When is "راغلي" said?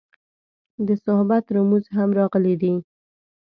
2.19-2.55